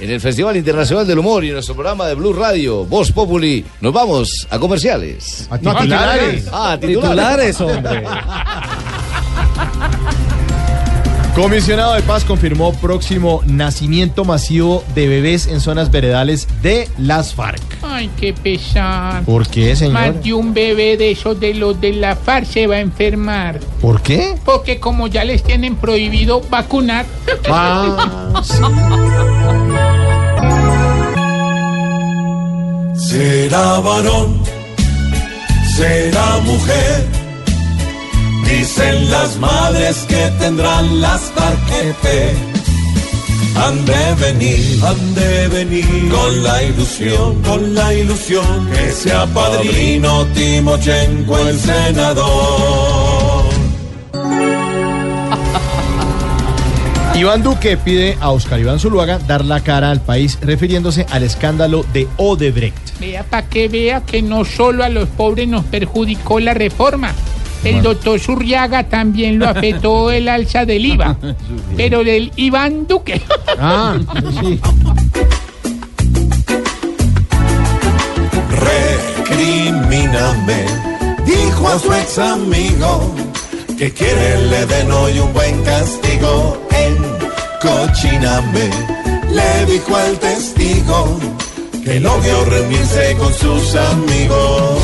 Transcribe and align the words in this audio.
En 0.00 0.10
el 0.12 0.20
Festival 0.20 0.56
Internacional 0.56 1.04
del 1.08 1.18
Humor 1.18 1.42
y 1.42 1.48
en 1.48 1.54
nuestro 1.54 1.74
programa 1.74 2.06
de 2.06 2.14
Blue 2.14 2.32
Radio, 2.32 2.84
Voz 2.84 3.10
Populi, 3.10 3.64
nos 3.80 3.92
vamos 3.92 4.46
a 4.48 4.56
comerciales. 4.60 5.48
A 5.50 5.58
titulares. 5.58 6.46
Ah, 6.52 6.70
a 6.70 6.78
titulares. 6.78 7.56
Titulares, 7.56 7.60
hombre. 7.60 8.04
Comisionado 11.34 11.94
de 11.94 12.02
Paz 12.02 12.22
confirmó 12.24 12.72
próximo 12.74 13.42
nacimiento 13.46 14.24
masivo 14.24 14.84
de 14.94 15.08
bebés 15.08 15.48
en 15.48 15.60
zonas 15.60 15.90
veredales 15.90 16.46
de 16.62 16.88
las 16.98 17.34
FARC. 17.34 17.60
Ay, 17.82 18.08
qué 18.20 18.32
pesar. 18.32 19.24
¿Por 19.24 19.48
qué, 19.48 19.74
señor? 19.74 19.94
Más 19.94 20.22
de 20.22 20.32
un 20.32 20.54
bebé 20.54 20.96
de 20.96 21.10
esos 21.10 21.38
de 21.40 21.54
los 21.54 21.80
de 21.80 21.92
la 21.94 22.14
FARC 22.14 22.44
se 22.46 22.66
va 22.68 22.76
a 22.76 22.80
enfermar. 22.80 23.58
¿Por 23.80 24.00
qué? 24.02 24.36
Porque 24.44 24.78
como 24.78 25.08
ya 25.08 25.24
les 25.24 25.42
tienen 25.42 25.74
prohibido 25.74 26.40
vacunar, 26.50 27.04
Ah, 27.48 28.40
sí. 28.44 28.54
Será 33.48 33.80
varón, 33.80 34.42
será 35.74 36.36
mujer. 36.40 37.08
Dicen 38.44 39.10
las 39.10 39.36
madres 39.38 40.04
que 40.06 40.30
tendrán 40.38 41.00
las 41.00 41.22
FARC 41.34 41.70
Han 43.56 43.86
de 43.86 44.14
venir, 44.20 44.84
han 44.84 45.14
de 45.14 45.48
venir 45.48 46.10
con 46.10 46.42
la 46.42 46.62
ilusión, 46.62 47.42
con 47.42 47.74
la 47.74 47.94
ilusión 47.94 48.68
que 48.70 48.92
sea 48.92 49.24
padrino 49.24 50.26
Timochenko 50.34 51.38
el 51.38 51.58
senador. 51.58 52.97
Iván 57.18 57.42
Duque 57.42 57.76
pide 57.76 58.16
a 58.20 58.30
Oscar 58.30 58.60
Iván 58.60 58.78
Zuluaga 58.78 59.18
dar 59.18 59.44
la 59.44 59.58
cara 59.60 59.90
al 59.90 60.00
país 60.00 60.38
refiriéndose 60.40 61.04
al 61.10 61.24
escándalo 61.24 61.84
de 61.92 62.06
Odebrecht. 62.16 62.96
vea 63.00 63.24
para 63.24 63.48
que 63.48 63.66
vea 63.68 64.02
que 64.02 64.22
no 64.22 64.44
solo 64.44 64.84
a 64.84 64.88
los 64.88 65.08
pobres 65.08 65.48
nos 65.48 65.64
perjudicó 65.64 66.38
la 66.38 66.54
reforma. 66.54 67.12
El 67.64 67.82
doctor 67.82 68.20
Zurriaga 68.20 68.84
también 68.84 69.40
lo 69.40 69.48
afectó 69.48 70.10
el 70.12 70.28
alza 70.28 70.64
del 70.64 70.86
IVA. 70.86 71.16
Pero 71.76 72.04
del 72.04 72.30
Iván 72.36 72.86
Duque. 72.86 73.20
Ah, 73.60 73.98
sí. 74.40 74.60
Recrimíname, 79.38 80.64
dijo 81.26 81.68
a 81.68 81.78
su 81.78 81.92
ex 81.92 82.18
amigo, 82.18 83.14
que 83.76 83.92
quiere 83.92 84.40
le 84.48 84.66
den 84.66 84.92
hoy 84.92 85.18
un 85.18 85.32
buen 85.32 85.62
castigo. 85.64 86.62
En 86.70 87.07
Cochíname, 87.68 88.70
le 89.30 89.66
dijo 89.70 89.94
al 89.94 90.18
testigo, 90.18 91.18
que 91.84 92.00
lo 92.00 92.18
vio 92.20 92.44
reunirse 92.46 93.14
con 93.18 93.32
sus 93.34 93.74
amigos. 93.74 94.80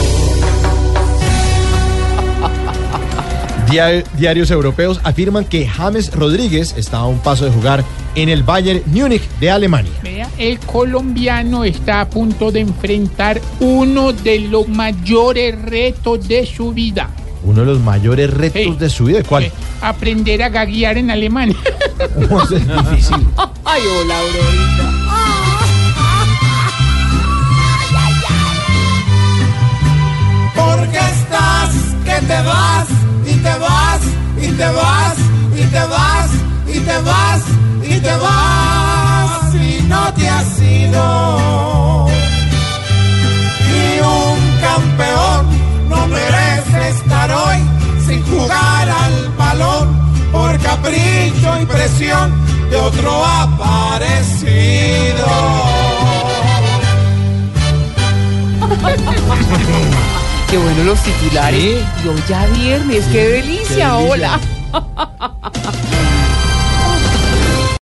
Dia- 3.71 4.05
diarios 4.19 4.51
europeos 4.51 5.01
afirman 5.03 5.47
que 5.47 5.67
James 5.67 6.13
Rodríguez 6.15 6.75
está 6.77 6.99
a 6.99 7.07
un 7.07 7.19
paso 7.21 7.47
de 7.47 7.53
jugar 7.53 7.83
en 8.17 8.29
el 8.29 8.43
Bayern 8.43 8.83
Múnich 8.87 9.27
de 9.41 9.51
Alemania. 9.51 9.91
Vea, 10.03 10.29
el 10.37 10.59
colombiano 10.61 11.65
está 11.65 12.03
a 12.03 12.11
punto 12.11 12.53
de 12.53 12.61
enfrentar 12.61 13.41
uno 13.61 14.13
de 14.13 14.41
los 14.41 14.69
mayores 14.69 15.61
retos 15.63 16.29
de 16.29 16.45
su 16.47 16.73
vida. 16.73 17.09
Uno 17.45 17.61
de 17.61 17.67
los 17.67 17.81
mayores 17.81 18.31
retos 18.33 18.63
Sí. 18.63 18.77
de 18.79 18.89
su 18.91 19.05
vida. 19.05 19.23
¿Cuál? 19.23 19.45
Eh, 19.45 19.53
Aprender 19.83 20.43
a 20.43 20.49
gaguear 20.49 20.97
en 20.99 21.11
alemán. 21.11 21.55
¿Cómo 22.29 22.43
es 22.43 22.49
difícil? 22.51 23.27
Ay, 23.65 23.83
hola, 24.01 24.19
Aurorita. 24.19 24.91
Porque 30.55 30.99
estás 30.99 31.75
que 32.05 32.27
te 32.27 32.43
vas 32.43 32.89
y 33.27 33.35
te 33.37 33.59
vas 33.59 34.01
y 34.41 34.49
te 34.53 34.69
vas 34.71 35.17
y 35.57 35.63
te 35.67 35.81
vas 35.87 36.31
y 36.75 36.79
te 36.81 36.99
vas 37.03 37.43
y 37.43 37.64
te 37.64 37.64
capricho 50.85 51.63
y 51.63 51.67
presión 51.67 52.33
de 52.71 52.77
otro 52.77 53.25
aparecido. 53.25 55.27
Qué 60.51 60.59
bueno 60.59 60.85
los 60.85 61.01
titulares. 61.01 61.83
Yo 62.05 62.15
ya 62.29 62.47
viernes, 62.47 63.05
qué 63.07 63.29
delicia. 63.29 63.97
Hola. 63.97 64.39